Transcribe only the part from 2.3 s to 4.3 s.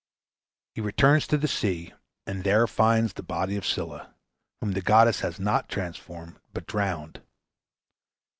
there finds the body of Scylla,